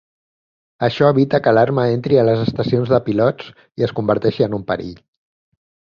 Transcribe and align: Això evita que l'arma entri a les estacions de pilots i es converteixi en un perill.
Això 0.87 1.09
evita 1.15 1.39
que 1.47 1.53
l'arma 1.57 1.85
entri 1.99 2.19
a 2.21 2.25
les 2.29 2.41
estacions 2.45 2.95
de 2.95 3.01
pilots 3.11 3.53
i 3.83 3.89
es 3.89 3.95
converteixi 4.01 4.47
en 4.49 4.57
un 4.61 4.69
perill. 4.73 5.01